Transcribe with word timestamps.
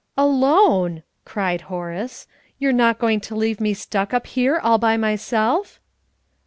"Alone!" 0.17 1.03
cried 1.25 1.61
Horace. 1.69 2.25
"You're 2.57 2.73
not 2.73 2.97
going 2.97 3.19
to 3.21 3.35
leave 3.35 3.61
me 3.61 3.75
stuck 3.75 4.15
up 4.15 4.25
here 4.25 4.57
all 4.57 4.79
by 4.79 4.97
myself?" 4.97 5.79